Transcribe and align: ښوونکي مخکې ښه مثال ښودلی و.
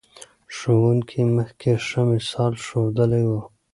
ښوونکي 0.55 1.21
مخکې 1.35 1.69
ښه 1.85 2.01
مثال 2.11 2.53
ښودلی 2.65 3.23
و. 3.29 3.33